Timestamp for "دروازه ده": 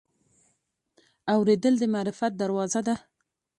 2.41-2.95